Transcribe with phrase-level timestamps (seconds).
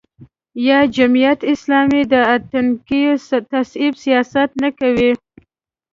[0.67, 3.03] یا جمعیت اسلامي د اتنیکي
[3.49, 5.11] تعصب سیاست نه کوي.